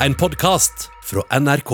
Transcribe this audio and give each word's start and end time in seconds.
en 0.00 0.14
podkast 0.14 0.90
fra 1.04 1.22
NRK. 1.40 1.70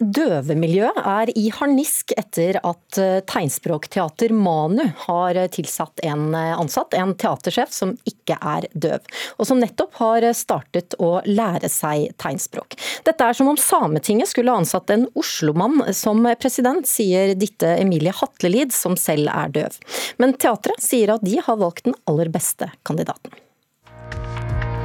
Døvemiljøet 0.00 0.96
er 1.04 1.30
i 1.36 1.50
harnisk 1.52 2.14
etter 2.18 2.56
at 2.64 2.98
eh, 2.98 3.18
tegnspråkteater 3.28 4.32
Manu 4.32 4.86
har 5.04 5.36
tilsatt 5.52 6.00
en 6.08 6.32
eh, 6.34 6.54
ansatt, 6.56 6.96
en 6.96 7.12
teatersjef 7.20 7.74
som 7.76 7.92
ikke 8.08 8.38
er 8.40 8.66
døv, 8.72 9.04
og 9.36 9.46
som 9.46 9.60
nettopp 9.60 10.00
har 10.00 10.24
startet 10.36 10.96
å 10.98 11.10
lære 11.28 11.68
seg 11.70 12.14
tegnspråk. 12.22 12.78
Dette 13.06 13.28
er 13.28 13.36
som 13.36 13.52
om 13.52 13.60
Sametinget 13.60 14.32
skulle 14.32 14.56
ansatt 14.56 14.90
en 14.94 15.04
oslomann 15.20 15.84
som 15.94 16.24
president, 16.40 16.88
sier 16.88 17.36
Ditte 17.36 17.76
Emilie 17.76 18.16
Hatlelid, 18.16 18.72
som 18.74 18.96
selv 18.98 19.28
er 19.34 19.52
døv. 19.60 19.78
Men 20.18 20.34
teatret 20.40 20.80
sier 20.82 21.12
at 21.14 21.28
de 21.28 21.38
har 21.44 21.60
valgt 21.60 21.86
den 21.86 21.98
aller 22.08 22.32
beste 22.32 22.72
kandidaten. 22.88 23.36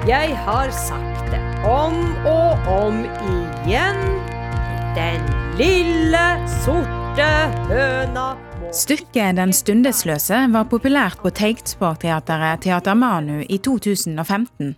Jeg 0.06 0.36
har 0.38 0.70
sagt 0.70 1.32
det 1.34 1.40
om 1.66 1.96
og 2.30 2.68
om 2.70 3.00
igjen. 3.66 4.04
Den 4.94 5.24
lille, 5.58 6.22
sorte 6.62 7.26
høna 7.72 8.28
Stykket 8.70 9.40
Den 9.40 9.50
stundesløse 9.50 10.44
var 10.54 10.70
populært 10.70 11.18
på 11.26 11.34
Tegnspråkteatret 11.34 12.62
Teater 12.68 12.94
Manu 12.94 13.42
i 13.50 13.58
2015. 13.58 14.76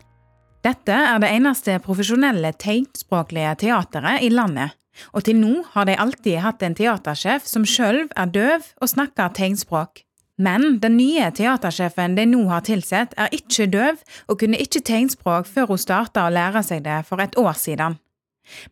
Dette 0.63 0.95
er 0.95 1.19
det 1.19 1.35
eneste 1.35 1.75
profesjonelle 1.83 2.55
tegnspråklige 2.55 3.57
teateret 3.67 4.23
i 4.23 4.31
landet, 4.31 4.79
og 5.11 5.27
til 5.27 5.43
nå 5.43 5.65
har 5.75 5.91
de 5.91 5.99
alltid 5.99 6.39
hatt 6.47 6.63
en 6.63 6.79
teatersjef 6.79 7.43
som 7.51 7.67
sjøl 7.67 8.05
er 8.15 8.31
døv 8.31 8.75
og 8.79 8.95
snakker 8.95 9.35
tegnspråk. 9.35 10.06
Men 10.37 10.77
den 10.79 10.99
nye 10.99 11.31
teatersjefen 11.33 12.15
de 12.17 12.27
nå 12.29 12.43
har 12.51 12.65
tilsett, 12.65 13.15
er 13.17 13.33
ikke 13.33 13.65
døv 13.73 14.03
og 14.29 14.37
kunne 14.41 14.59
ikke 14.61 14.83
tegnspråk 14.85 15.49
før 15.49 15.71
hun 15.73 15.81
starta 15.81 16.27
å 16.27 16.33
lære 16.33 16.61
seg 16.65 16.83
det 16.85 16.99
for 17.09 17.23
et 17.23 17.33
år 17.41 17.57
siden. 17.57 17.97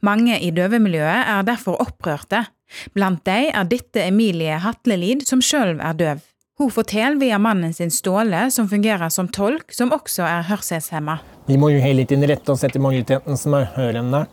Mange 0.06 0.38
i 0.40 0.52
døvemiljøet 0.56 1.32
er 1.34 1.48
derfor 1.48 1.82
opprørte. 1.82 2.46
Blant 2.94 3.26
dem 3.28 3.50
er 3.52 3.68
dette 3.70 4.06
Emilie 4.06 4.62
Hatlelid, 4.62 5.26
som 5.28 5.42
sjøl 5.44 5.80
er 5.82 5.98
døv. 5.98 6.24
Hun 6.56 6.72
forteller 6.72 7.20
via 7.20 7.38
mannen 7.42 7.74
sin 7.76 7.92
Ståle, 7.92 8.46
som 8.52 8.70
fungerer 8.72 9.10
som 9.12 9.28
tolk, 9.28 9.74
som 9.76 9.92
også 9.92 10.24
er 10.24 10.46
hørselshemma. 10.48 11.18
Vi 11.50 11.58
må 11.60 11.74
jo 11.74 11.82
hele 11.84 12.06
tiden 12.08 12.24
rette 12.30 12.54
oss 12.54 12.64
etter 12.64 12.80
majoriteten 12.80 13.36
som 13.38 13.58
er 13.58 13.68
hørende. 13.76 14.24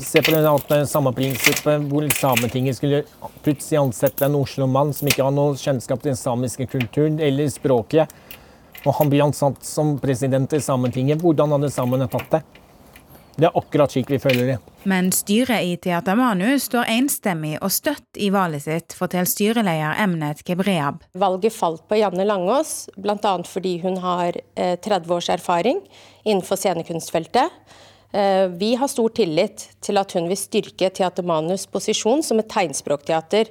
Se 0.00 0.22
på 0.22 0.32
det 0.32 0.86
samme 0.88 1.12
prinsippet 1.12 1.82
hvor 1.90 2.06
Sametinget 2.16 2.78
skulle 2.78 3.02
plutselig 3.44 3.80
ansette 3.80 4.24
en 4.24 4.38
Oslo-mann 4.38 4.94
som 4.96 5.08
ikke 5.10 5.24
har 5.26 5.34
noe 5.36 5.56
kjennskap 5.60 6.00
til 6.00 6.14
den 6.14 6.20
samiske 6.20 6.68
kulturen 6.72 7.20
eller 7.20 7.50
språket. 7.52 8.12
Og 8.86 8.94
han 9.00 9.10
blir 9.12 9.26
ansatt 9.26 9.64
som 9.66 9.96
president 10.00 10.52
i 10.56 10.62
Sametinget. 10.62 11.20
Hvordan 11.20 11.56
hadde 11.56 11.72
samene 11.74 12.08
tatt 12.08 12.30
det? 12.38 12.42
Det 13.36 13.50
er 13.50 13.56
akkurat 13.58 13.92
slik 13.92 14.08
vi 14.08 14.18
føler 14.20 14.46
det. 14.48 14.56
Men 14.88 15.10
styret 15.12 15.66
i 15.66 15.74
Teater 15.82 16.16
Manu 16.16 16.54
står 16.62 16.88
enstemmig 16.88 17.58
og 17.60 17.72
støtt 17.74 18.16
i 18.16 18.30
valget 18.32 18.64
sitt, 18.64 18.96
forteller 18.96 19.28
styreleder 19.28 19.98
Emnet 20.00 20.40
Kebreab. 20.46 21.02
Valget 21.20 21.52
falt 21.52 21.84
på 21.90 21.98
Janne 22.00 22.24
Langås, 22.24 22.86
bl.a. 22.96 23.34
fordi 23.44 23.74
hun 23.84 24.00
har 24.00 24.38
30 24.56 24.96
eh, 24.96 25.12
års 25.18 25.28
erfaring 25.36 25.82
innenfor 26.24 26.56
scenekunstfeltet. 26.56 27.52
Eh, 28.12 28.46
vi 28.48 28.74
har 28.74 28.88
stor 28.88 29.08
tillit 29.08 29.68
til 29.80 29.98
at 29.98 30.12
hun 30.16 30.28
vil 30.30 30.38
styrke 30.38 30.90
Teater 30.94 31.26
Manus 31.26 31.66
posisjon 31.66 32.22
som 32.22 32.40
et 32.40 32.50
tegnspråkteater 32.52 33.50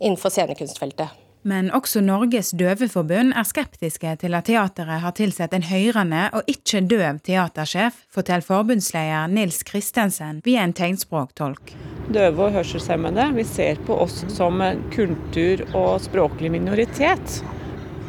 innenfor 0.00 0.32
scenekunstfeltet. 0.32 1.22
Men 1.46 1.68
også 1.70 2.00
Norges 2.02 2.48
døveforbund 2.58 3.30
er 3.38 3.46
skeptiske 3.46 4.16
til 4.18 4.34
at 4.34 4.48
teateret 4.48 5.02
har 5.04 5.12
tilsatt 5.14 5.52
en 5.54 5.66
høyrende 5.68 6.24
og 6.34 6.48
ikke 6.50 6.80
døv 6.90 7.20
teatersjef, 7.26 8.00
forteller 8.10 8.42
forbundsleder 8.42 9.30
Nils 9.30 9.60
Kristensen 9.66 10.40
via 10.46 10.64
en 10.66 10.74
tegnspråktolk. 10.74 11.70
Døve 12.10 12.48
og 12.48 12.56
hørselshemmede, 12.56 13.28
vi 13.38 13.44
ser 13.46 13.78
på 13.86 13.94
oss 14.06 14.24
som 14.34 14.58
kultur- 14.94 15.62
og 15.70 16.02
språklig 16.02 16.50
minoritet. 16.54 17.38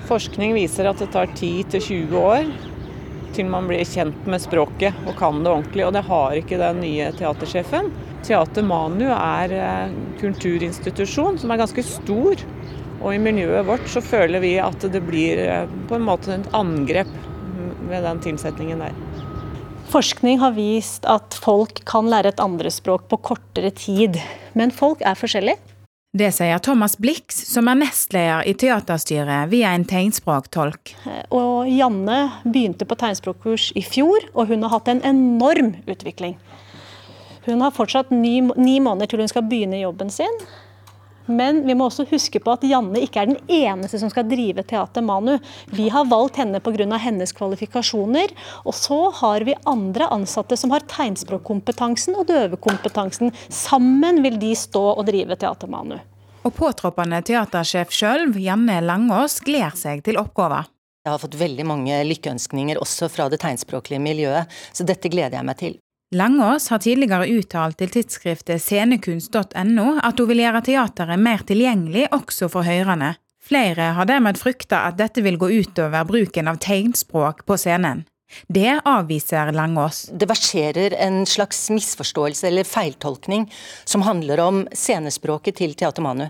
Forskning 0.09 0.57
viser 0.57 0.89
at 0.89 0.97
det 1.03 1.11
tar 1.13 1.29
10-20 1.35 2.17
år 2.17 2.50
til 3.35 3.49
man 3.51 3.67
blir 3.69 3.83
kjent 3.88 4.27
med 4.29 4.43
språket 4.43 4.95
og 5.07 5.17
kan 5.19 5.43
det 5.43 5.51
ordentlig, 5.51 5.85
og 5.88 5.95
det 5.95 6.05
har 6.07 6.38
ikke 6.38 6.61
den 6.61 6.81
nye 6.83 7.11
teatersjefen. 7.17 7.91
Teater 8.27 8.65
Manu 8.65 9.07
er 9.11 9.53
en 9.61 9.97
kulturinstitusjon 10.21 11.39
som 11.41 11.53
er 11.53 11.61
ganske 11.61 11.85
stor 11.85 12.43
og 12.97 13.13
i 13.13 13.21
miljøet 13.21 13.67
vårt 13.67 13.89
så 13.91 14.01
føler 14.01 14.41
vi 14.41 14.55
at 14.61 14.81
det 14.93 15.01
blir 15.05 15.41
eh, 15.43 15.69
på 15.89 15.97
en 15.97 16.05
måte 16.07 16.33
et 16.33 16.49
angrep 16.57 17.11
ved 17.88 18.03
den 18.03 18.21
tilsetningen 18.23 18.81
der. 18.83 18.95
Forskning 19.88 20.41
har 20.41 20.55
vist 20.57 21.05
at 21.07 21.38
folk 21.39 21.79
kan 21.88 22.09
lære 22.11 22.33
et 22.33 22.41
andrespråk 22.44 23.05
på 23.07 23.21
kortere 23.29 23.71
tid, 23.71 24.17
men 24.57 24.73
folk 24.75 25.03
er 25.05 25.15
forskjellige. 25.15 25.61
Det 26.17 26.31
sier 26.33 26.57
Thomas 26.63 26.95
Blix, 26.97 27.35
som 27.45 27.67
er 27.69 27.78
nestleder 27.78 28.47
i 28.50 28.53
teaterstyret 28.57 29.51
via 29.51 29.73
en 29.75 29.83
tegnspråktolk. 29.85 30.95
Og 31.35 31.67
Janne 31.69 32.16
begynte 32.47 32.88
på 32.89 32.97
tegnspråkkurs 32.97 33.67
i 33.78 33.83
fjor, 33.85 34.25
og 34.33 34.50
hun 34.50 34.66
har 34.66 34.73
hatt 34.73 34.89
en 34.89 35.03
enorm 35.06 35.75
utvikling. 35.85 36.33
Hun 37.45 37.61
har 37.61 37.75
fortsatt 37.75 38.09
ni, 38.09 38.39
ni 38.57 38.79
måneder 38.81 39.11
til 39.11 39.22
hun 39.22 39.29
skal 39.29 39.45
begynne 39.51 39.83
jobben 39.83 40.09
sin. 40.09 40.41
Men 41.27 41.61
vi 41.67 41.75
må 41.77 41.88
også 41.88 42.07
huske 42.09 42.41
på 42.43 42.53
at 42.55 42.65
Janne 42.67 43.01
ikke 43.03 43.21
er 43.21 43.31
den 43.31 43.39
eneste 43.51 43.99
som 44.01 44.11
skal 44.11 44.27
drive 44.29 44.63
Teater 44.67 45.03
Manu. 45.05 45.38
Vi 45.75 45.89
har 45.93 46.07
valgt 46.09 46.39
henne 46.41 46.61
pga. 46.63 46.97
hennes 46.97 47.33
kvalifikasjoner. 47.33 48.33
Og 48.65 48.73
så 48.73 49.11
har 49.21 49.43
vi 49.43 49.55
andre 49.65 50.07
ansatte 50.07 50.57
som 50.57 50.71
har 50.71 50.85
tegnspråkkompetansen 50.88 52.15
og 52.15 52.27
døvekompetansen. 52.27 53.33
Sammen 53.49 54.23
vil 54.23 54.39
de 54.39 54.55
stå 54.55 54.83
og 54.95 55.05
drive 55.05 55.35
Teater 55.35 55.67
Manu. 55.67 55.97
Og 56.47 56.53
påtroppende 56.55 57.19
teatersjef 57.27 57.91
sjøl, 57.91 58.29
Janne 58.39 58.79
Langås, 58.81 59.41
gleder 59.44 59.75
seg 59.75 60.03
til 60.05 60.19
oppgaven. 60.21 60.69
Jeg 61.03 61.13
har 61.13 61.19
fått 61.23 61.38
veldig 61.39 61.63
mange 61.67 61.97
lykkeønskninger 62.03 62.79
også 62.83 63.07
fra 63.11 63.29
det 63.31 63.39
tegnspråklige 63.39 63.99
miljøet, 64.03 64.51
så 64.75 64.83
dette 64.88 65.11
gleder 65.11 65.39
jeg 65.39 65.47
meg 65.47 65.59
til. 65.59 65.77
Langås 66.16 66.69
har 66.72 66.79
tidligere 66.79 67.25
uttalt 67.28 67.75
til 67.81 67.90
tidsskriftet 67.91 68.62
scenekunst.no 68.63 69.88
at 70.00 70.22
hun 70.22 70.29
vil 70.29 70.40
gjøre 70.40 70.62
teateret 70.63 71.19
mer 71.19 71.41
tilgjengelig 71.44 72.06
også 72.16 72.47
for 72.53 72.63
hørende. 72.63 73.18
Flere 73.44 73.90
har 73.97 74.07
dermed 74.07 74.40
frykta 74.40 74.85
at 74.88 74.95
dette 75.01 75.19
vil 75.25 75.35
gå 75.35 75.50
utover 75.51 76.07
bruken 76.07 76.47
av 76.47 76.62
tegnspråk 76.63 77.44
på 77.44 77.57
scenen. 77.59 78.06
Det 78.47 78.78
avviser 78.88 79.51
Langås. 79.51 80.06
Det 80.16 80.29
verserer 80.31 80.95
en 80.95 81.25
slags 81.28 81.66
misforståelse 81.75 82.47
eller 82.47 82.68
feiltolkning 82.68 83.50
som 83.84 84.07
handler 84.07 84.39
om 84.45 84.63
scenespråket 84.72 85.59
til 85.59 85.75
Teater 85.75 86.07
Manu. 86.07 86.29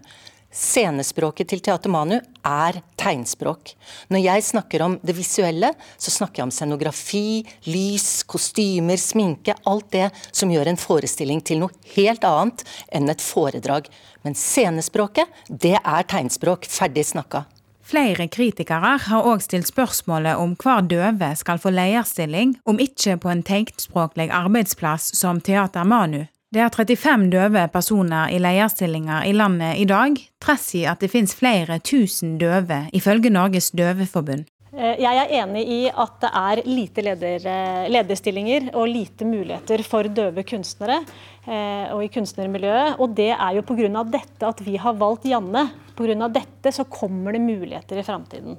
Scenespråket 0.57 1.51
til 1.51 1.59
Teater 1.62 1.91
Manu 1.94 2.16
er 2.18 2.79
tegnspråk. 2.97 3.75
Når 4.09 4.23
jeg 4.23 4.45
snakker 4.47 4.81
om 4.81 4.95
det 5.06 5.13
visuelle, 5.13 5.69
så 6.01 6.13
snakker 6.13 6.41
jeg 6.41 6.47
om 6.47 6.53
scenografi, 6.56 7.44
lys, 7.69 8.23
kostymer, 8.25 8.97
sminke. 8.97 9.53
Alt 9.69 9.91
det 9.94 10.07
som 10.31 10.50
gjør 10.50 10.72
en 10.72 10.79
forestilling 10.81 11.44
til 11.46 11.62
noe 11.62 11.94
helt 11.94 12.25
annet 12.25 12.63
enn 12.90 13.13
et 13.13 13.22
foredrag. 13.22 13.85
Men 14.25 14.34
scenespråket, 14.34 15.29
det 15.47 15.75
er 15.78 16.09
tegnspråk. 16.09 16.66
Ferdig 16.66 17.06
snakka. 17.06 17.46
Flere 17.88 18.25
kritikere 18.28 18.96
har 19.06 19.28
òg 19.29 19.46
stilt 19.46 19.69
spørsmålet 19.69 20.41
om 20.41 20.57
hver 20.59 20.81
døve 20.90 21.29
skal 21.40 21.62
få 21.62 21.72
leierstilling, 21.72 22.57
om 22.67 22.81
ikke 22.84 23.16
på 23.22 23.31
en 23.31 23.46
tegnspråklig 23.46 24.28
arbeidsplass 24.34 25.13
som 25.22 25.40
Teater 25.40 25.85
Manu. 25.88 26.25
Det 26.57 26.63
er 26.66 26.72
35 26.73 27.28
døve 27.29 27.63
personer 27.69 28.31
i 28.34 28.40
leierstillinger 28.41 29.28
i 29.29 29.34
landet 29.35 29.78
i 29.78 29.84
dag, 29.85 30.16
trass 30.41 30.72
i 30.73 30.88
at 30.90 31.03
det 31.03 31.12
finnes 31.13 31.35
flere 31.38 31.75
tusen 31.85 32.40
døve, 32.41 32.79
ifølge 32.97 33.29
Norges 33.29 33.68
døveforbund. 33.78 34.47
Eh, 34.73 34.96
jeg 35.03 35.19
er 35.22 35.34
enig 35.44 35.62
i 35.69 35.78
at 35.85 36.16
det 36.23 36.31
er 36.40 36.62
lite 36.66 37.03
leder, 37.06 37.46
eh, 37.51 37.84
lederstillinger 37.94 38.72
og 38.73 38.90
lite 38.90 39.28
muligheter 39.29 39.84
for 39.85 40.09
døve 40.09 40.41
kunstnere 40.49 40.97
eh, 41.46 41.93
og 41.93 42.02
i 42.02 42.09
kunstnermiljøet. 42.16 42.97
Og 43.05 43.14
det 43.14 43.35
er 43.35 43.59
jo 43.59 43.61
pga. 43.61 44.03
dette 44.09 44.49
at 44.49 44.66
vi 44.66 44.79
har 44.82 44.97
valgt 44.97 45.29
Janne. 45.29 45.67
Pga. 45.93 46.28
dette 46.28 46.73
så 46.73 46.90
kommer 46.90 47.37
det 47.37 47.43
muligheter 47.46 48.02
i 48.02 48.08
framtiden. 48.08 48.58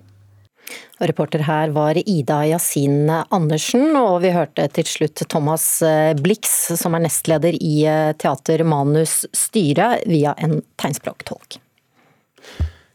Reporter 0.98 1.44
her 1.46 1.70
var 1.70 1.98
Ida 2.00 2.40
Yasin 2.48 3.06
Andersen, 3.10 3.92
og 3.94 4.22
vi 4.24 4.32
hørte 4.34 4.66
til 4.74 4.88
slutt 4.88 5.22
Thomas 5.30 5.66
eh, 5.86 6.10
Blix, 6.18 6.50
som 6.80 6.96
er 6.98 7.04
nestleder 7.06 7.54
i 7.54 7.76
eh, 7.86 8.10
Teater 8.18 8.64
Manus 8.66 9.20
styre, 9.36 10.00
via 10.10 10.34
en 10.42 10.58
tegnspråktolk. 10.80 11.60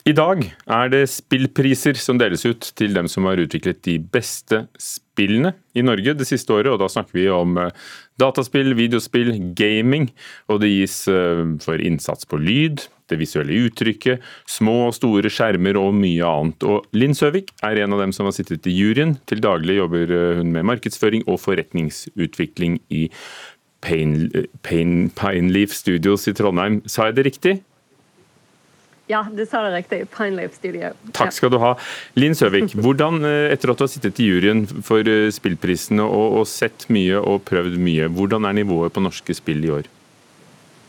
I 0.04 0.12
dag 0.12 0.42
er 0.68 0.90
det 0.92 1.06
spillpriser 1.08 1.96
som 1.96 2.20
deles 2.20 2.44
ut 2.44 2.74
til 2.75 2.92
dem 2.92 3.08
som 3.08 3.24
har 3.30 3.40
utviklet 3.40 3.80
de 3.88 3.96
beste 4.04 4.66
spillene 4.76 5.54
i 5.80 5.86
Norge 5.86 6.18
det 6.19 6.28
siste 6.28 6.52
året. 6.52 6.74
og 6.74 6.81
Da 6.84 6.90
snakker 6.92 7.16
vi 7.16 7.30
om 7.31 7.56
eh, 7.62 7.72
dataspill, 8.19 8.76
videospill, 8.76 9.31
gaming. 9.56 10.10
Og 10.52 10.60
det 10.60 10.74
gis 10.74 11.06
for 11.64 11.80
innsats 11.80 12.28
på 12.28 12.42
lyd, 12.44 12.84
det 13.12 13.20
visuelle 13.20 13.58
uttrykket, 13.68 14.24
små 14.50 14.88
og 14.88 14.96
store 14.98 15.32
skjermer 15.34 15.80
og 15.80 15.94
mye 15.98 16.28
annet. 16.28 16.68
Og 16.68 16.88
Linn 16.96 17.16
Søvik 17.18 17.52
er 17.66 17.84
en 17.84 17.96
av 17.96 18.04
dem 18.04 18.14
som 18.16 18.30
har 18.30 18.36
sittet 18.36 18.70
i 18.70 18.76
juryen. 18.76 19.18
Til 19.30 19.44
daglig 19.44 19.80
jobber 19.80 20.14
eh, 20.14 20.38
hun 20.40 20.54
med 20.56 20.68
markedsføring 20.72 21.28
og 21.28 21.42
forretningsutvikling 21.44 22.80
i 22.94 23.08
Pain, 23.84 24.32
Pain, 24.64 25.12
Pineleaf 25.12 25.76
Studios 25.76 26.28
i 26.32 26.36
Trondheim. 26.38 26.82
Sa 26.88 27.10
jeg 27.10 27.20
det 27.20 27.28
riktig? 27.28 27.58
Ja, 29.12 29.26
du 29.28 29.44
sa 29.46 29.66
det 29.66 29.74
riktig. 29.76 30.00
Pineleaf 30.16 30.56
Studio. 30.56 30.94
Takk 31.16 31.34
skal 31.36 31.52
du 31.52 31.60
ha. 31.60 31.74
Linn 32.16 32.38
Søvik, 32.40 32.72
hvordan, 32.84 33.20
eh, 33.28 33.52
etter 33.52 33.74
at 33.74 33.82
du 33.82 33.84
har 33.86 33.92
sittet 33.92 34.22
i 34.24 34.30
juryen 34.30 34.64
for 34.86 35.04
eh, 35.04 35.28
spillprisene 35.34 36.06
og, 36.06 36.40
og, 36.40 36.48
sett 36.48 36.88
mye 36.94 37.20
og 37.20 37.44
prøvd 37.50 37.76
mye, 37.84 38.08
hvordan 38.16 38.48
er 38.48 38.62
nivået 38.64 38.96
på 38.96 39.04
norske 39.04 39.36
spill 39.36 39.68
i 39.68 39.74
år? 39.82 39.92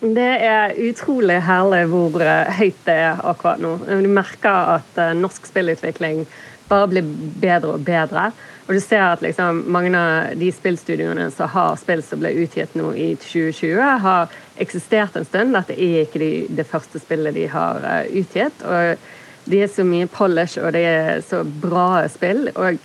Det 0.05 0.33
er 0.45 0.75
utrolig 0.85 1.39
herlig 1.47 1.85
hvor 1.89 2.21
eh, 2.21 2.51
høyt 2.59 2.81
det 2.85 2.97
er 3.07 3.23
akkurat 3.25 3.63
nå. 3.63 3.77
Du 3.89 4.11
merker 4.13 4.75
at 4.77 4.99
norsk 5.17 5.47
spillutvikling 5.49 6.27
bare 6.69 6.91
blir 6.91 7.07
bedre 7.41 7.79
og 7.79 7.87
bedre. 7.87 8.27
Og 8.67 8.77
du 8.77 8.81
ser 8.81 9.03
at 9.05 9.23
liksom, 9.25 9.63
mange 9.69 9.93
av 9.97 10.37
de 10.41 10.49
spillstudioene 10.53 11.29
som 11.33 11.51
har 11.53 11.75
spill 11.81 12.01
som 12.05 12.23
ble 12.23 12.33
utgitt 12.45 12.77
nå 12.77 12.95
i 12.97 13.11
2020, 13.21 13.81
har 14.05 14.37
eksistert 14.61 15.17
en 15.21 15.27
stund. 15.29 15.53
Dette 15.57 15.77
er 15.77 16.05
ikke 16.07 16.23
de, 16.23 16.31
det 16.49 16.69
første 16.69 17.01
spillet 17.03 17.37
de 17.37 17.45
har 17.53 17.85
utgitt. 18.09 18.65
Og 18.65 19.51
de 19.53 19.61
er 19.61 19.69
så 19.69 19.85
mye 19.85 20.09
polish, 20.09 20.57
og 20.61 20.73
det 20.73 20.85
er 20.89 21.21
så 21.25 21.43
bra 21.45 22.07
spill. 22.09 22.49
Og 22.57 22.81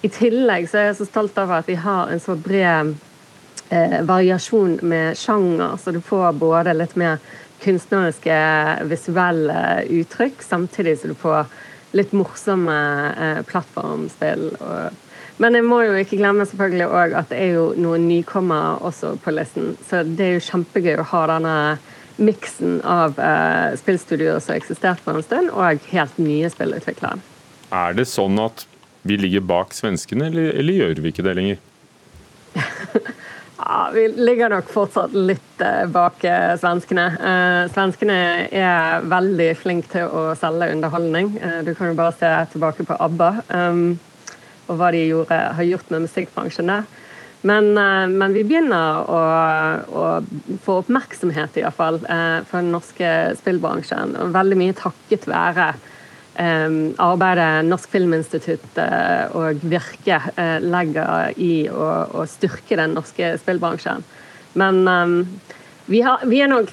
i 0.00 0.08
tillegg 0.14 0.70
så 0.70 0.80
er 0.80 0.90
jeg 0.90 1.00
så 1.02 1.08
stolt 1.10 1.38
over 1.42 1.60
at 1.60 1.68
vi 1.68 1.76
har 1.76 2.08
en 2.08 2.22
så 2.22 2.36
bred 2.38 2.94
uh, 3.72 4.00
variasjon 4.08 4.78
med 4.82 5.18
sjanger, 5.18 5.76
så 5.76 5.94
du 5.94 6.00
får 6.04 6.32
både 6.40 6.76
litt 6.76 6.96
mer 7.00 7.18
kunstneriske, 7.62 8.38
visuelle 8.86 9.82
uttrykk, 9.90 10.42
samtidig 10.46 10.98
som 11.00 11.10
du 11.10 11.18
får 11.18 11.48
litt 11.96 12.12
morsomme 12.12 12.78
eh, 13.18 13.42
plattformspill. 13.48 14.50
og 14.60 15.04
men 15.38 15.54
jeg 15.54 15.66
må 15.70 15.76
jo 15.86 15.94
ikke 15.94 16.18
glemme 16.18 16.46
selvfølgelig 16.50 16.86
også 16.88 17.18
at 17.20 17.28
det 17.30 17.38
er 17.38 17.52
jo 17.54 17.66
noen 17.78 18.08
nykommere 18.10 18.80
også 18.88 19.12
på 19.22 19.34
listen. 19.36 19.76
Så 19.86 20.02
det 20.02 20.24
er 20.24 20.32
jo 20.34 20.46
kjempegøy 20.48 20.96
å 20.98 21.06
ha 21.12 21.20
denne 21.30 21.54
miksen 22.18 22.80
av 22.82 23.14
uh, 23.22 23.70
spillstudioer 23.78 24.42
som 24.42 24.56
har 24.56 24.58
eksistert 24.58 25.02
for 25.04 25.14
en 25.14 25.22
stund, 25.22 25.52
og 25.54 25.86
helt 25.92 26.18
nye 26.18 26.50
spillutviklere. 26.50 27.22
Er 27.70 27.94
det 27.94 28.08
sånn 28.10 28.40
at 28.42 28.64
vi 29.06 29.20
ligger 29.22 29.46
bak 29.46 29.76
svenskene, 29.76 30.26
eller, 30.26 30.50
eller 30.58 30.80
gjør 30.80 31.04
vi 31.04 31.14
ikke 31.14 31.26
det 31.28 31.36
lenger? 31.38 31.62
ja, 33.58 33.78
vi 33.94 34.06
ligger 34.16 34.54
nok 34.54 34.70
fortsatt 34.72 35.14
litt 35.14 35.64
uh, 35.64 35.84
bak 35.92 36.22
uh, 36.24 36.54
svenskene. 36.60 37.08
svenskene 37.74 38.18
er 38.48 39.06
veldig 39.10 39.48
flinke 39.58 39.92
til 39.96 40.08
å 40.08 40.28
selge 40.38 40.70
underholdning. 40.74 41.34
du 41.66 41.74
kan 41.74 41.90
jo 41.90 41.98
bare 41.98 42.14
se 42.18 42.30
tilbake 42.54 42.86
på 42.88 42.96
ABBA. 43.08 43.32
Um, 43.50 43.98
og 44.68 44.78
hva 44.78 44.90
de 44.92 45.04
gjorde, 45.08 45.36
har 45.56 45.64
gjort 45.64 45.90
med 45.92 46.04
musikkbransjen 46.04 46.70
der. 46.70 46.88
Men, 47.40 47.78
eh, 47.78 48.06
men, 48.08 48.32
vi 48.34 48.42
begynner 48.44 49.04
å, 49.06 49.20
å 49.94 50.06
få 50.64 50.80
oppmerksomhet 50.82 51.58
i 51.58 51.62
hvert 51.62 51.78
fall, 51.78 52.00
eh, 52.10 52.40
for 52.48 52.58
den 52.58 52.72
norske 52.74 53.12
spillbransjen. 53.38 54.16
Veldig 54.34 54.58
mye 54.58 54.76
takket 54.78 55.28
være 55.30 55.68
eh, 55.76 55.87
arbeidet 56.38 57.66
Norsk 57.66 57.90
Filminstitutt 57.90 58.76
og 59.34 59.64
Virke 59.66 60.20
legger 60.62 61.32
i 61.34 61.66
å, 61.66 61.88
å, 62.14 62.26
styrke 62.30 62.78
den 62.78 62.94
norske 62.94 63.32
spillbransjen. 63.42 64.04
Men 64.58 64.78
vi, 65.90 66.04
har, 66.06 66.22
vi, 66.30 66.38
er 66.44 66.52
nok 66.52 66.70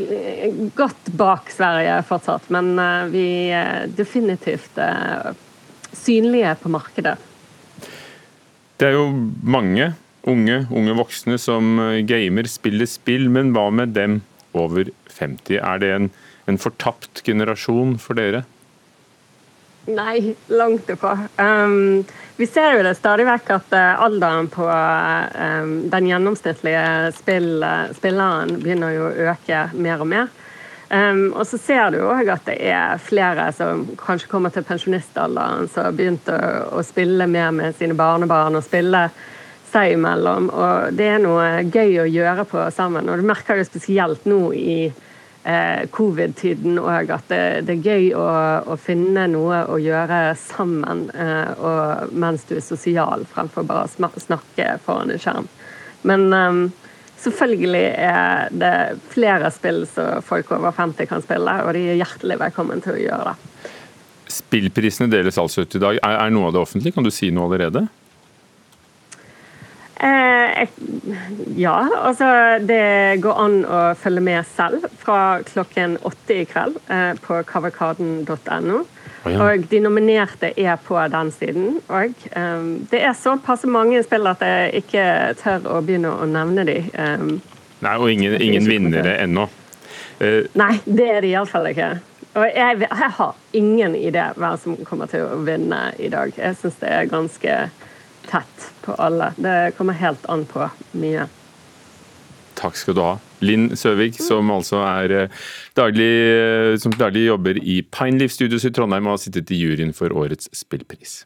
godt 0.78 1.10
bak 1.18 1.50
Sverige 1.50 1.98
fortsatt, 2.06 2.46
men 2.54 2.76
vi 3.10 3.26
er 3.58 3.90
definitivt 3.98 4.78
synlige 5.98 6.54
på 6.62 6.70
markedet. 6.78 7.18
Det 8.78 8.92
er 8.92 9.00
jo 9.00 9.10
mange 9.42 9.96
unge, 10.28 10.66
unge 10.74 10.96
voksne 10.98 11.38
som 11.42 11.78
eh, 11.82 12.02
gamer, 12.08 12.50
spiller 12.50 12.90
spill, 12.90 13.30
men 13.32 13.54
hva 13.56 13.70
med 13.74 13.96
dem 13.98 14.20
over 14.58 14.90
50? 15.12 15.60
Er 15.62 15.82
det 15.82 15.92
en, 15.94 16.10
en 16.50 16.60
fortapt 16.62 17.24
generasjon 17.28 17.96
for 18.02 18.18
dere? 18.20 18.46
Nei, 19.86 20.36
langt 20.48 20.90
ifra. 20.90 21.20
Um, 21.38 22.04
vi 22.38 22.48
ser 22.48 22.74
jo 22.78 22.86
det 22.86 22.96
stadig 22.98 23.28
vekk 23.28 23.52
at 23.54 23.76
uh, 23.78 24.02
alderen 24.06 24.48
på 24.50 24.66
um, 24.66 25.76
den 25.94 26.10
gjennomsnittlige 26.10 27.12
spill, 27.14 27.52
uh, 27.62 27.92
spilleren 27.94 28.58
begynner 28.64 28.96
jo 28.96 29.06
å 29.06 29.30
øke 29.30 29.68
mer 29.78 30.02
og 30.02 30.10
mer. 30.10 30.34
Um, 30.90 31.32
og 31.34 31.46
så 31.50 31.58
ser 31.62 31.94
du 31.94 32.00
òg 32.06 32.30
at 32.34 32.46
det 32.50 32.58
er 32.70 33.00
flere 33.02 33.48
som 33.58 33.86
kanskje 33.98 34.30
kommer 34.30 34.54
til 34.54 34.66
pensjonistalderen, 34.66 35.70
som 35.70 35.88
har 35.88 35.96
begynt 35.98 36.30
å, 36.34 36.38
å, 36.78 36.84
spille 36.86 37.30
mer 37.30 37.54
med 37.54 37.78
sine 37.78 37.98
barnebarn 37.98 38.58
og 38.58 38.66
spille 38.66 39.08
seg 39.72 39.96
imellom. 39.96 40.50
Og 40.50 40.98
det 40.98 41.12
er 41.14 41.24
noe 41.24 41.66
gøy 41.66 42.00
å 42.02 42.10
gjøre 42.10 42.46
på 42.50 42.68
sammen. 42.74 43.10
Og 43.10 43.22
du 43.22 43.26
merker 43.26 43.62
det 43.62 43.70
spesielt 43.70 44.26
nå 44.30 44.50
i 44.54 44.78
eh, 44.90 45.05
covid-tiden 45.94 46.80
òg, 46.82 47.12
at 47.14 47.28
det, 47.30 47.42
det, 47.68 47.76
er 47.76 47.90
gøy 47.92 48.08
å, 48.18 48.24
å, 48.74 48.78
finne 48.82 49.28
noe 49.30 49.60
å 49.70 49.76
gjøre 49.78 50.32
sammen 50.42 51.04
eh, 51.14 51.66
mens 52.10 52.48
du 52.50 52.56
er 52.58 52.66
sosial, 52.66 53.28
fremfor 53.30 53.68
bare 53.70 53.86
å 53.86 54.10
snakke 54.24 54.72
foran 54.86 55.14
en 55.14 55.22
skjerm. 55.22 55.52
Men 56.06 56.34
um, 56.34 56.66
Selvfølgelig 57.26 57.86
er 58.06 58.50
det 58.54 59.00
flere 59.10 59.50
spill 59.54 59.86
som 59.90 60.22
folk 60.26 60.52
over 60.54 60.76
50 60.76 61.08
kan 61.10 61.24
spille, 61.26 61.54
og 61.64 61.72
de 61.74 61.82
er 61.94 61.98
hjertelig 61.98 62.38
velkommen 62.42 62.84
til 62.86 62.98
å 62.98 63.02
gjøre 63.02 63.32
det. 63.32 63.72
Spillprisene 64.36 65.08
deles 65.10 65.40
altså 65.42 65.64
ut 65.64 65.78
i 65.78 65.82
dag. 65.82 65.98
Er, 66.04 66.18
er 66.26 66.34
noe 66.36 66.50
av 66.50 66.54
det 66.54 66.62
offentlig? 66.62 66.94
Kan 66.94 67.08
du 67.08 67.10
si 67.14 67.32
noe 67.34 67.48
allerede? 67.48 67.86
Eh, 70.06 70.68
ja, 71.56 71.76
altså 72.02 72.28
det 72.62 73.22
går 73.24 73.40
an 73.42 73.56
å 73.66 73.80
følge 73.98 74.22
med 74.22 74.46
selv 74.46 74.86
fra 75.02 75.40
klokken 75.48 75.98
åtte 76.06 76.42
i 76.42 76.46
kveld 76.50 76.78
eh, 76.94 77.14
på 77.24 77.40
kavalkaden.no. 77.50 78.84
Og 79.26 79.64
de 79.72 79.80
nominerte 79.82 80.52
er 80.54 80.76
på 80.86 81.00
den 81.10 81.32
siden 81.34 81.80
òg. 81.90 82.14
Um, 82.38 82.86
det 82.92 83.02
er 83.02 83.16
såpass 83.18 83.66
mange 83.66 84.04
spill 84.06 84.30
at 84.30 84.44
jeg 84.46 84.84
ikke 84.84 85.06
tør 85.40 85.66
å 85.74 85.80
begynne 85.86 86.12
å 86.14 86.28
nevne 86.30 86.66
de. 86.68 86.76
Um, 86.94 87.40
Nei, 87.82 87.96
og 87.98 88.12
ingen, 88.12 88.36
ingen 88.38 88.70
vinnere 88.70 89.16
ennå. 89.24 89.48
Uh, 90.22 90.46
Nei, 90.54 90.76
det 90.86 91.10
er 91.10 91.26
det 91.26 91.32
iallfall 91.34 91.72
ikke. 91.72 91.90
Og 92.36 92.46
jeg, 92.52 92.84
jeg, 92.84 93.12
har 93.18 93.34
ingen 93.56 93.98
idé 93.98 94.28
hvem 94.38 94.62
som 94.62 94.78
kommer 94.86 95.10
til 95.10 95.26
å 95.26 95.42
vinne 95.48 95.88
i 95.98 96.12
dag. 96.14 96.36
Jeg 96.38 96.60
syns 96.62 96.78
det 96.84 96.94
er 96.94 97.10
ganske 97.10 97.58
tett 98.30 98.70
på 98.86 98.96
alle. 99.02 99.32
Det 99.38 99.76
kommer 99.78 99.98
helt 100.00 100.26
an 100.32 100.46
på 100.50 100.70
mye. 100.98 101.28
Takk 102.56 102.78
skal 102.80 102.96
du 102.96 103.04
ha. 103.04 103.14
Linn 103.46 103.70
Søvik, 103.78 104.18
som 104.24 104.50
altså 104.54 104.80
er 104.86 105.14
eh, 105.14 105.46
daglig, 105.78 106.12
eh, 106.32 106.74
som 106.82 106.94
daglig 106.96 107.28
jobber 107.28 107.60
i 107.60 107.82
Pineleaf 107.84 108.34
Studios 108.36 108.66
i 108.66 108.72
Trondheim 108.74 109.08
og 109.08 109.18
har 109.18 109.24
sittet 109.26 109.52
i 109.54 109.60
juryen 109.60 109.94
for 109.96 110.16
årets 110.16 110.50
spillpris. 110.56 111.24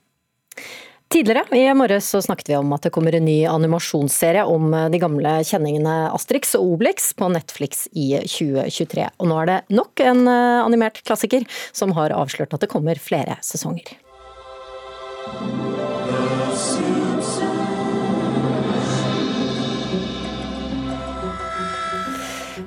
Tidligere 1.09 1.57
i 1.57 1.63
morges 1.73 2.05
så 2.13 2.21
snakket 2.21 2.51
vi 2.51 2.57
om 2.59 2.73
at 2.75 2.83
det 2.85 2.91
kommer 2.93 3.15
en 3.17 3.25
ny 3.25 3.39
animasjonsserie 3.49 4.43
om 4.49 4.73
eh, 4.73 4.89
de 4.93 5.01
gamle 5.01 5.37
kjenningene 5.47 5.95
Asterix 6.17 6.57
og 6.59 6.75
Obelix 6.75 7.13
på 7.17 7.29
Netflix 7.33 7.87
i 7.93 8.11
2023. 8.25 9.07
Og 9.21 9.31
nå 9.31 9.39
er 9.43 9.53
det 9.53 9.59
nok 9.79 10.05
en 10.05 10.25
animert 10.29 11.01
klassiker 11.05 11.45
som 11.71 11.93
har 11.97 12.15
avslørt 12.17 12.53
at 12.57 12.65
det 12.65 12.73
kommer 12.73 13.01
flere 13.01 13.37
sesonger. 13.45 13.97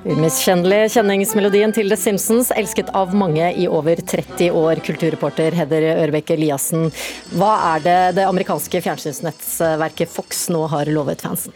Umiskjennelig 0.03 0.89
kjenningsmelodien 0.97 1.71
til 1.71 1.87
The 1.87 1.95
Simpsons, 1.95 2.49
elsket 2.51 2.89
av 2.97 3.13
mange 3.15 3.47
i 3.55 3.69
over 3.71 4.01
30 4.03 4.49
år. 4.51 4.81
Kulturreporter 4.83 5.55
Heder 5.55 5.85
Ørbeck 5.93 6.33
Eliassen, 6.35 6.89
hva 7.39 7.53
er 7.69 7.85
det 7.85 7.99
det 8.19 8.25
amerikanske 8.27 8.81
fjernsynsnettverket 8.83 10.11
Fox 10.11 10.49
nå 10.51 10.65
har 10.73 10.91
lovet 10.91 11.23
fansen? 11.23 11.55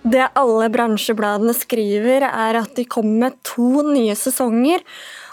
Det 0.00 0.28
alle 0.36 0.68
bransjebladene 0.72 1.56
skriver, 1.56 2.24
er 2.28 2.60
at 2.60 2.76
de 2.76 2.84
kommer 2.88 3.30
med 3.30 3.40
to 3.48 3.82
nye 3.88 4.14
sesonger. 4.16 4.84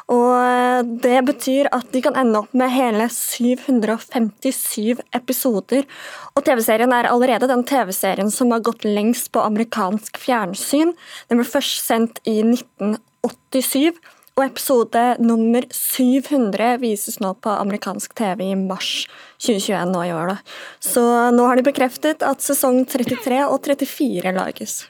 Og 0.07 0.87
Det 1.03 1.19
betyr 1.27 1.67
at 1.75 1.89
de 1.91 2.01
kan 2.03 2.15
ende 2.15 2.39
opp 2.39 2.53
med 2.55 2.71
hele 2.71 3.09
757 3.11 5.01
episoder. 5.15 5.87
Og 6.35 6.45
TV-serien 6.47 6.93
er 6.95 7.09
allerede 7.11 7.49
den 7.51 7.65
TV-serien 7.67 8.31
som 8.31 8.53
har 8.55 8.63
gått 8.63 8.87
lengst 8.87 9.31
på 9.35 9.43
amerikansk 9.43 10.19
fjernsyn. 10.21 10.93
Den 11.27 11.41
ble 11.41 11.47
først 11.47 11.83
sendt 11.89 12.21
i 12.23 12.39
1987. 12.43 13.97
og 14.37 14.43
episode 14.45 15.03
nummer 15.17 15.65
700 15.73 16.77
vises 16.77 17.17
nå 17.19 17.31
på 17.41 17.49
amerikansk 17.49 18.13
TV 18.13 18.51
i 18.51 18.55
mars 18.59 19.07
2021 19.41 19.89
nå 19.89 20.03
i 20.05 20.13
år. 20.13 20.35
Så 20.77 21.01
nå 21.33 21.47
har 21.49 21.57
de 21.57 21.65
bekreftet 21.65 22.21
at 22.21 22.45
sesong 22.45 22.83
33 22.85 23.41
og 23.49 23.65
34 23.65 24.35
lages. 24.37 24.83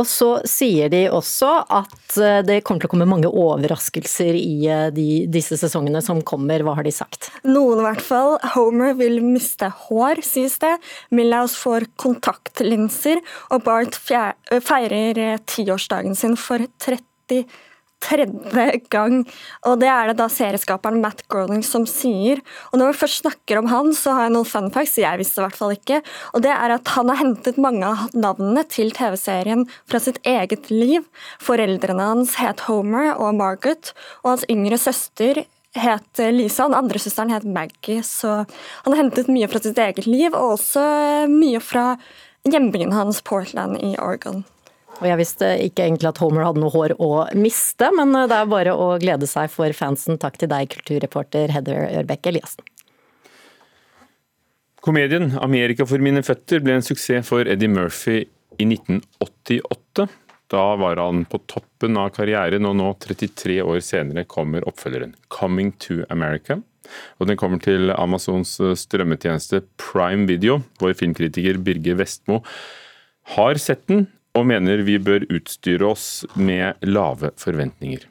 Og 0.00 0.06
så 0.08 0.30
sier 0.48 0.88
de 0.92 1.02
også 1.12 1.50
at 1.68 2.16
eh, 2.20 2.40
det 2.46 2.60
kommer 2.64 2.82
til 2.82 2.90
å 2.90 2.92
komme 2.94 3.08
mange 3.08 3.28
overraskelser 3.28 4.36
i 4.38 4.54
eh, 4.70 4.86
de, 4.96 5.08
disse 5.32 5.58
sesongene 5.60 6.00
som 6.04 6.22
kommer. 6.26 6.64
Hva 6.64 6.78
har 6.78 6.86
de 6.86 6.94
sagt? 6.94 7.28
Noen 7.44 7.82
i 7.82 7.86
hvert 7.88 8.04
fall. 8.04 8.38
Homer 8.54 8.96
vil 8.98 9.20
miste 9.24 9.68
hår, 9.86 10.22
sies 10.24 10.56
det. 10.62 10.76
Milhouse 11.12 11.58
får 11.60 11.90
kontaktlinser, 12.00 13.20
og 13.52 13.66
Bart 13.66 13.98
feirer 14.00 15.20
eh, 15.20 15.42
tiårsdagen 15.50 16.16
sin 16.18 16.38
for 16.40 16.64
30 16.80 17.44
tredje 18.00 18.80
gang. 18.92 19.20
Og 19.68 19.78
det 19.82 19.90
er 19.92 20.10
det 20.10 20.18
da 20.20 20.28
serieskaperen 20.32 21.00
Matt 21.02 21.22
Groening 21.30 21.62
som 21.66 21.86
sier. 21.88 22.40
Og 22.72 22.80
når 22.80 22.92
vi 22.92 23.00
først 23.02 23.22
snakker 23.22 23.60
om 23.60 23.70
han, 23.70 23.92
så 23.96 24.16
har 24.16 24.28
jeg 24.28 24.34
noen 24.36 24.48
fun 24.48 24.70
facts 24.74 24.98
jeg 25.00 25.20
visste 25.20 25.40
i 25.40 25.44
hvert 25.46 25.58
fall 25.58 25.76
ikke. 25.76 26.00
Og 26.34 26.44
det 26.44 26.52
er 26.54 26.76
at 26.76 26.94
han 26.96 27.12
har 27.12 27.20
hentet 27.20 27.60
mange 27.60 27.86
av 27.86 28.10
navnene 28.16 28.64
til 28.70 28.92
TV-serien 28.96 29.66
fra 29.90 30.02
sitt 30.02 30.20
eget 30.26 30.70
liv. 30.72 31.06
Foreldrene 31.42 32.10
hans 32.12 32.36
het 32.40 32.66
Homer 32.68 33.14
og 33.16 33.36
Margaret, 33.38 33.94
og 34.24 34.34
hans 34.34 34.48
yngre 34.52 34.80
søster 34.80 35.44
het 35.78 36.18
Lisa, 36.34 36.64
og 36.64 36.72
den 36.72 36.80
andre 36.80 36.98
søsteren 36.98 37.34
het 37.34 37.46
Maggie. 37.46 38.02
Så 38.02 38.42
han 38.84 38.92
har 38.92 39.02
hentet 39.04 39.30
mye 39.30 39.48
fra 39.50 39.62
sitt 39.62 39.78
eget 39.78 40.06
liv, 40.06 40.32
og 40.34 40.56
også 40.58 40.82
mye 41.30 41.60
fra 41.62 41.92
hjembyen 42.48 42.94
hans, 42.96 43.20
Portland 43.22 43.78
i 43.84 43.94
Oregon. 44.00 44.44
Og 45.00 45.06
jeg 45.08 45.16
visste 45.16 45.48
ikke 45.64 45.86
egentlig 45.86 46.10
at 46.10 46.18
Homer 46.20 46.44
hadde 46.44 46.60
noe 46.60 46.72
hår 46.74 46.94
å 47.00 47.10
miste, 47.38 47.88
men 47.96 48.12
det 48.28 48.36
er 48.36 48.50
bare 48.50 48.74
å 48.76 48.92
glede 49.00 49.28
seg 49.28 49.48
for 49.52 49.72
fansen. 49.76 50.20
Takk 50.20 50.36
til 50.40 50.50
deg, 50.52 50.68
kulturreporter 50.74 51.52
Heather 51.54 51.86
Ørbeck 52.02 52.28
Eliassen. 52.28 52.66
Komedien 54.84 55.32
'Amerika 55.36 55.84
for 55.88 56.00
mine 56.00 56.22
føtter' 56.24 56.62
ble 56.64 56.78
en 56.78 56.84
suksess 56.84 57.26
for 57.28 57.48
Eddie 57.48 57.68
Murphy 57.68 58.24
i 58.60 58.64
1988. 58.64 60.08
Da 60.50 60.64
var 60.76 60.96
han 60.96 61.24
på 61.24 61.40
toppen 61.46 61.96
av 62.00 62.10
karrieren, 62.16 62.64
og 62.66 62.76
nå, 62.76 62.92
33 63.00 63.60
år 63.60 63.80
senere, 63.84 64.24
kommer 64.24 64.64
oppfølgeren 64.68 65.14
'Coming 65.28 65.72
to 65.78 66.04
America'. 66.08 66.62
Og 67.20 67.26
Den 67.26 67.36
kommer 67.36 67.60
til 67.62 67.90
Amazons 67.90 68.56
strømmetjeneste 68.58 69.62
Prime 69.76 70.26
Video. 70.26 70.62
Vår 70.80 70.94
filmkritiker 70.94 71.62
Birger 71.62 71.94
Vestmo 71.94 72.42
har 73.36 73.54
sett 73.54 73.86
den, 73.86 74.08
og 74.34 74.46
mener 74.46 74.82
vi 74.86 74.98
bør 74.98 75.26
utstyre 75.30 75.86
oss 75.90 76.24
med 76.34 76.78
lave 76.86 77.30
forventninger. 77.36 78.06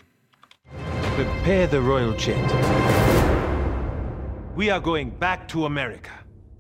Prepare 1.15 1.67
the 1.67 1.79
royal 1.79 2.13
jet. 2.13 2.55
We 4.57 4.69
are 4.71 4.79
going 4.79 5.11
back 5.19 5.47
to 5.49 5.65
America. 5.65 6.11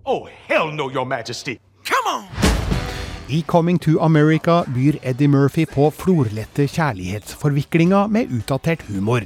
Oh, 0.05 0.27
hell 0.47 0.71
no, 0.71 0.89
your 0.89 1.05
majesty. 1.05 1.57
Come 1.83 2.07
on! 2.07 2.49
I 3.29 3.43
Coming 3.47 3.79
to 3.79 3.99
America 4.01 4.63
byr 4.67 4.97
Eddie 5.01 5.27
Murphy 5.27 5.65
på 5.65 5.91
florlette 5.91 6.65
kjærlighetsforviklinger 6.67 8.07
med 8.07 8.31
utdatert 8.33 8.81
humor. 8.87 9.21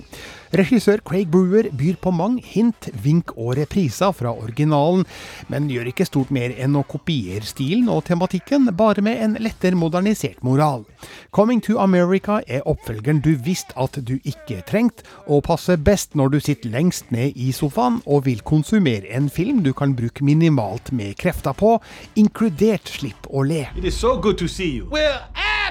Regissør 0.54 1.02
Craig 1.02 1.32
Brewer 1.34 1.66
byr 1.74 1.96
på 1.98 2.12
mange 2.14 2.44
hint, 2.46 2.86
vink 3.02 3.32
og 3.34 3.56
repriser 3.58 4.12
fra 4.14 4.30
originalen, 4.38 5.02
men 5.50 5.66
gjør 5.72 5.88
ikke 5.90 6.06
stort 6.06 6.30
mer 6.36 6.54
enn 6.62 6.78
å 6.78 6.84
kopiere 6.86 7.42
stilen 7.48 7.90
og 7.90 8.04
tematikken, 8.06 8.70
bare 8.78 9.02
med 9.02 9.18
en 9.26 9.34
lettere 9.42 9.80
modernisert 9.80 10.44
moral. 10.46 10.86
Coming 11.34 11.64
to 11.66 11.80
America 11.82 12.38
er 12.46 12.62
oppfølgeren 12.70 13.24
du 13.26 13.32
visste 13.34 13.74
at 13.82 13.98
du 13.98 14.20
ikke 14.22 14.62
trengte, 14.70 15.08
og 15.26 15.42
passer 15.50 15.82
best 15.82 16.14
når 16.14 16.36
du 16.36 16.40
sitter 16.46 16.70
lengst 16.76 17.10
ned 17.10 17.34
i 17.34 17.50
sofaen 17.50 18.04
og 18.06 18.28
vil 18.28 18.46
konsumere 18.46 19.10
en 19.10 19.32
film 19.34 19.64
du 19.66 19.74
kan 19.74 19.98
bruke 19.98 20.22
minimalt 20.22 20.94
med 20.94 21.18
krefter 21.18 21.58
på, 21.58 21.80
inkludert 22.14 22.94
slipp 22.94 23.26
å 23.34 23.42
le. 23.42 23.66
It 23.74 23.90
is 23.90 23.98
so 23.98 24.20
good 24.22 24.38
to 24.38 24.48
see 24.48 24.70
you. 24.70 24.86
Well, 24.94 25.18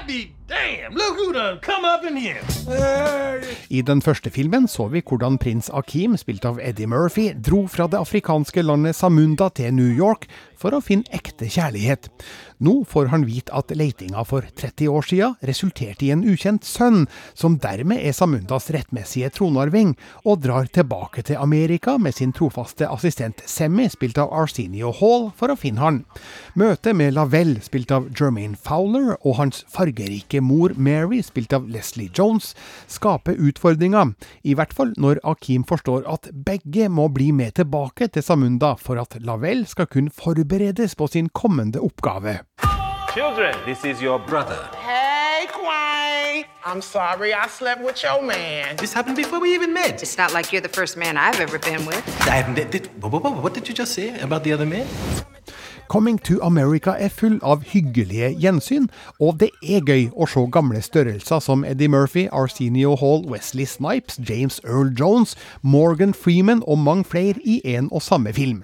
be 0.07 0.33
Damn, 0.53 0.93
look 0.93 1.17
who 1.17 1.33
done 1.33 1.59
come 1.59 1.83
up 1.83 2.03
in 2.05 2.17
here. 2.17 2.43
I 3.69 3.81
den 3.81 4.01
første 4.01 4.29
filmen 4.29 4.67
så 4.67 4.85
vi 4.93 5.01
hvordan 5.01 5.39
prins 5.41 5.69
Akim, 5.73 6.13
spilt 6.17 6.45
av 6.45 6.59
Eddie 6.61 6.87
Murphy, 6.87 7.31
dro 7.33 7.63
fra 7.67 7.87
det 7.89 7.97
afrikanske 7.97 8.61
landet 8.61 8.95
Samunda 8.95 9.49
til 9.49 9.73
New 9.73 9.89
York 9.89 10.27
for 10.63 10.75
å 10.75 10.83
finne 10.83 11.09
ekte 11.11 11.49
kjærlighet. 11.51 12.07
Nå 12.63 12.85
får 12.87 13.09
han 13.11 13.25
vite 13.27 13.51
at 13.51 13.73
leitinga 13.75 14.23
for 14.27 14.45
30 14.47 14.87
år 14.87 15.07
siden 15.09 15.33
resulterte 15.49 16.05
i 16.07 16.11
en 16.15 16.23
ukjent 16.23 16.63
sønn, 16.63 17.07
som 17.35 17.57
dermed 17.59 17.99
er 17.99 18.15
Samundas 18.15 18.69
rettmessige 18.71 19.33
tronarving, 19.35 19.97
og 20.23 20.39
drar 20.45 20.69
tilbake 20.71 21.25
til 21.27 21.41
Amerika 21.41 21.97
med 21.99 22.15
sin 22.15 22.31
trofaste 22.35 22.87
assistent 22.87 23.43
Semmy, 23.49 23.89
spilt 23.91 24.21
av 24.21 24.31
Arsenio 24.31 24.93
Hall, 24.95 25.29
for 25.35 25.51
å 25.51 25.57
finne 25.59 25.83
han. 25.83 25.99
Møtet 26.55 26.95
med 26.95 27.17
Lavelle, 27.17 27.59
spilt 27.65 27.91
av 27.91 28.07
Jermaine 28.15 28.55
Fowler, 28.55 29.17
og 29.21 29.37
hans 29.41 29.65
fargerike 29.73 30.39
mor 30.39 30.71
Mary, 30.77 31.19
spilt 31.25 31.55
av 31.57 31.67
Leslie 31.67 32.11
Jones, 32.15 32.53
skaper 32.87 33.35
utfordringer, 33.35 34.13
i 34.47 34.55
hvert 34.55 34.71
fall 34.75 34.95
når 35.01 35.19
Akim 35.27 35.67
forstår 35.67 36.07
at 36.07 36.31
begge 36.47 36.87
må 36.87 37.09
bli 37.11 37.31
med 37.35 37.57
tilbake 37.59 38.07
til 38.13 38.23
Samunda 38.23 38.73
for 38.79 39.01
at 39.01 39.17
Lavelle 39.19 39.67
skal 39.67 39.89
kunne 39.91 40.13
forberede 40.13 40.52
forberedes 40.53 40.95
på 40.95 41.07
sin 41.07 41.29
kommende 41.29 41.79
oppgave. 41.79 42.39
Children, 43.13 43.55
this 43.65 43.85
is 43.85 44.01
your 44.01 44.19
brother. 44.27 44.69
Hey, 44.73 45.47
Quay. 45.47 46.45
I'm 46.65 46.81
sorry 46.81 47.33
I 47.33 47.47
slept 47.49 47.81
with 47.81 48.03
your 48.03 48.21
man. 48.21 48.75
This 48.77 48.93
happened 48.93 49.15
before 49.15 49.39
we 49.39 49.55
even 49.55 49.73
met. 49.73 50.01
It's 50.03 50.17
not 50.17 50.33
like 50.33 50.51
you're 50.51 50.67
the 50.67 50.81
first 50.81 50.97
man 50.97 51.17
I've 51.17 51.39
ever 51.39 51.59
been 51.59 51.85
with. 51.85 52.03
I, 52.27 52.41
haven't. 52.41 52.71
did, 52.71 52.89
what 53.01 53.53
did 53.53 53.67
you 53.67 53.75
just 53.75 53.93
say 53.93 54.19
about 54.19 54.43
the 54.43 54.53
other 54.53 54.65
man? 54.65 54.85
Coming 55.89 56.17
to 56.19 56.39
America 56.41 56.95
er 56.99 57.09
full 57.09 57.39
av 57.43 57.63
hyggelige 57.63 58.29
gjensyn, 58.39 58.89
og 59.19 59.39
det 59.39 59.49
er 59.63 59.81
gøy 59.81 60.09
å 60.15 60.25
se 60.25 60.47
gamle 60.51 60.81
størrelser 60.81 61.39
som 61.39 61.65
Eddie 61.65 61.89
Murphy, 61.89 62.27
Arsenio 62.31 62.95
Hall, 62.95 63.25
Wesley 63.29 63.65
Snipes, 63.65 64.17
James 64.29 64.61
Earl 64.63 64.93
Jones, 64.99 65.35
Morgan 65.61 66.13
Freeman 66.13 66.63
og 66.67 66.79
mange 66.79 67.03
flere 67.03 67.41
i 67.43 67.61
en 67.75 67.89
og 67.91 68.01
samme 68.01 68.33
film. 68.33 68.63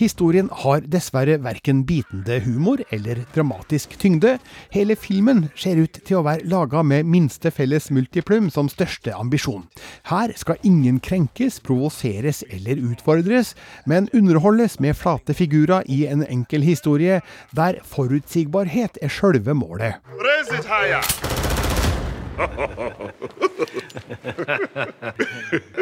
Historien 0.00 0.48
har 0.62 0.80
dessverre 0.88 1.34
verken 1.44 1.82
bitende 1.84 2.38
humor 2.40 2.80
eller 2.88 3.18
dramatisk 3.34 3.98
tyngde. 4.00 4.38
Hele 4.72 4.96
filmen 4.96 5.50
ser 5.52 5.76
ut 5.76 5.98
til 6.06 6.16
å 6.16 6.22
være 6.24 6.48
laga 6.48 6.80
med 6.80 7.04
minste 7.04 7.52
felles 7.52 7.90
multiplum 7.92 8.48
som 8.54 8.70
største 8.72 9.12
ambisjon. 9.12 9.66
Her 10.08 10.32
skal 10.40 10.56
ingen 10.64 11.02
krenkes, 11.04 11.60
provoseres 11.60 12.40
eller 12.48 12.80
utfordres, 12.80 13.52
men 13.84 14.08
underholdes 14.16 14.80
med 14.80 14.96
flate 14.96 15.36
figurer 15.36 15.84
i 15.84 16.06
en 16.08 16.24
enkel 16.24 16.64
historie, 16.64 17.20
der 17.52 17.84
forutsigbarhet 17.84 18.96
er 19.04 19.12
sjølve 19.12 19.52
målet. 19.52 20.00
Raise. 20.16 20.64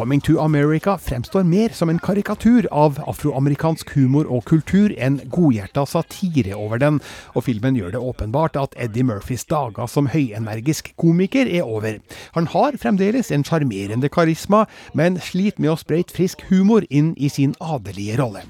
Coming 0.00 0.20
to 0.20 0.38
America 0.40 0.98
fremstår 0.98 1.42
mer 1.44 1.68
som 1.68 1.90
en 1.90 1.98
karikatur 1.98 2.64
av 2.72 2.96
afroamerikansk 3.04 3.90
humor 3.92 4.30
og 4.32 4.46
kultur 4.48 4.94
enn 4.96 5.18
godhjerta 5.28 5.82
satire 5.84 6.56
over 6.56 6.80
den, 6.80 7.02
og 7.36 7.44
filmen 7.44 7.76
gjør 7.76 7.92
det 7.92 8.00
åpenbart 8.00 8.56
at 8.56 8.78
Eddie 8.80 9.04
Murphys 9.04 9.44
dager 9.44 9.90
som 9.92 10.08
høyenergisk 10.08 10.88
komiker 10.96 11.44
er 11.44 11.68
over. 11.68 12.00
Han 12.32 12.48
har 12.48 12.80
fremdeles 12.80 13.28
en 13.28 13.44
sjarmerende 13.44 14.08
karisma, 14.08 14.64
men 14.96 15.20
sliter 15.20 15.60
med 15.60 15.74
å 15.74 15.78
spreite 15.84 16.16
frisk 16.16 16.48
humor 16.48 16.88
inn 16.88 17.12
i 17.20 17.28
sin 17.28 17.52
adelige 17.60 18.16
rolle. 18.24 18.48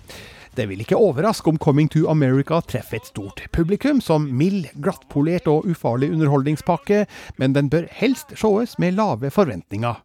Det 0.54 0.70
vil 0.70 0.86
ikke 0.86 1.02
overraske 1.02 1.50
om 1.50 1.58
Coming 1.58 1.90
to 1.90 2.06
America 2.14 2.62
treffer 2.62 3.02
et 3.02 3.10
stort 3.10 3.42
publikum 3.50 3.98
som 3.98 4.30
mild, 4.30 4.70
glattpolert 4.78 5.50
og 5.50 5.66
ufarlig 5.66 6.14
underholdningspakke, 6.14 7.08
men 7.42 7.58
den 7.58 7.74
bør 7.74 7.90
helst 7.90 8.38
sees 8.38 8.78
med 8.78 9.00
lave 9.02 9.34
forventninger. 9.34 9.98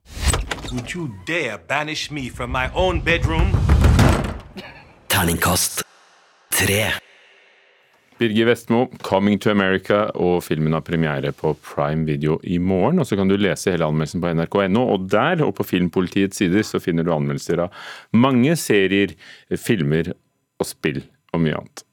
Would 0.73 0.93
you 0.95 1.11
dare 1.25 1.59
banish 1.67 2.09
me 2.11 2.29
from 2.29 2.51
my 2.51 2.69
own 2.73 2.99
bedroom? 2.99 3.51
Terningkast 5.07 5.83
3. 6.49 6.91
Birger 8.17 8.45
Vestmo, 8.45 8.87
'Coming 9.03 9.39
to 9.39 9.51
America', 9.51 10.09
og 10.15 10.43
filmen 10.43 10.73
har 10.73 10.81
premiere 10.81 11.31
på 11.31 11.53
Prime 11.61 12.05
Video 12.05 12.39
i 12.43 12.57
morgen. 12.57 12.99
og 12.99 13.05
Så 13.05 13.15
kan 13.15 13.27
du 13.27 13.35
lese 13.35 13.71
hele 13.71 13.85
anmeldelsen 13.85 14.21
på 14.21 14.33
nrk.no. 14.33 14.87
Og 14.93 15.11
der 15.11 15.45
og 15.45 15.55
på 15.55 15.63
Filmpolitiets 15.63 16.37
sider 16.37 16.63
så 16.63 16.79
finner 16.79 17.03
du 17.03 17.13
anmeldelser 17.13 17.61
av 17.61 17.69
mange 18.13 18.55
serier, 18.55 19.13
filmer 19.53 20.13
og 20.59 20.65
spill 20.65 21.03
og 21.33 21.41
mye 21.41 21.59
annet. 21.61 21.84